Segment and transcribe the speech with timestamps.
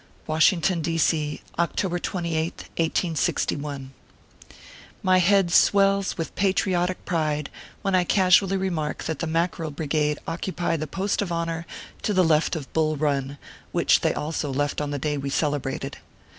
[0.25, 0.97] WASHINGTON, D.
[0.97, 3.91] C., October 2Sth, 1861.
[5.03, 7.51] MY head swells with patriotic pride
[7.83, 11.67] when I casually remark that the Mackerel Brigade occupy the post of honor
[12.01, 13.37] to the left of Bull Bun,
[13.71, 15.97] which they also left on the day we celebrated.